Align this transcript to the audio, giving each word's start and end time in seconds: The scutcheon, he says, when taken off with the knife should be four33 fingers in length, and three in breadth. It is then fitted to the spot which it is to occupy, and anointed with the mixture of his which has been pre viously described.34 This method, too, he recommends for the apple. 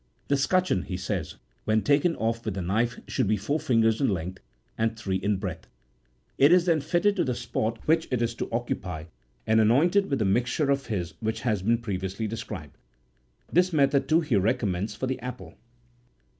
The 0.29 0.35
scutcheon, 0.35 0.81
he 0.87 0.97
says, 0.97 1.35
when 1.65 1.83
taken 1.83 2.15
off 2.15 2.43
with 2.43 2.55
the 2.55 2.61
knife 2.63 2.99
should 3.07 3.27
be 3.27 3.37
four33 3.37 3.61
fingers 3.61 4.01
in 4.01 4.07
length, 4.09 4.41
and 4.75 4.97
three 4.97 5.17
in 5.17 5.37
breadth. 5.37 5.67
It 6.39 6.51
is 6.51 6.65
then 6.65 6.81
fitted 6.81 7.15
to 7.17 7.23
the 7.23 7.35
spot 7.35 7.77
which 7.85 8.07
it 8.09 8.19
is 8.19 8.33
to 8.37 8.49
occupy, 8.51 9.03
and 9.45 9.61
anointed 9.61 10.09
with 10.09 10.17
the 10.17 10.25
mixture 10.25 10.71
of 10.71 10.87
his 10.87 11.13
which 11.19 11.41
has 11.41 11.61
been 11.61 11.77
pre 11.77 11.99
viously 11.99 12.27
described.34 12.27 12.79
This 13.53 13.71
method, 13.73 14.09
too, 14.09 14.21
he 14.21 14.35
recommends 14.37 14.95
for 14.95 15.05
the 15.05 15.19
apple. 15.19 15.53